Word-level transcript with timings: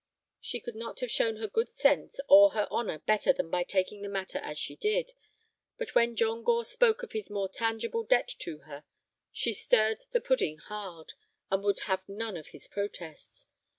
She 0.39 0.59
could 0.59 0.73
not 0.73 0.99
have 1.01 1.11
shown 1.11 1.35
her 1.35 1.47
good 1.47 1.69
sense 1.69 2.19
or 2.27 2.53
her 2.53 2.67
honor 2.71 2.97
better 2.97 3.31
than 3.31 3.51
by 3.51 3.63
taking 3.63 4.01
the 4.01 4.09
matter 4.09 4.39
as 4.39 4.57
she 4.57 4.75
did. 4.75 5.13
But 5.77 5.93
when 5.93 6.15
John 6.15 6.41
Gore 6.41 6.65
spoke 6.65 7.03
of 7.03 7.11
his 7.11 7.29
more 7.29 7.47
tangible 7.47 8.03
debt 8.03 8.33
to 8.39 8.61
her, 8.61 8.83
she 9.31 9.53
stirred 9.53 10.03
the 10.09 10.19
pudding 10.19 10.57
hard, 10.57 11.13
and 11.51 11.61
would 11.63 11.81
have 11.81 12.09
none 12.09 12.35
of 12.35 12.47
his 12.47 12.67
protests. 12.67 13.45